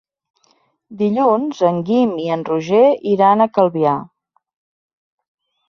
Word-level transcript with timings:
Dilluns 1.01 1.59
en 1.69 1.77
Guim 1.91 2.17
i 2.25 2.25
en 2.37 2.47
Roger 2.49 2.81
iran 3.13 3.47
a 3.47 3.49
Calvià. 3.61 3.95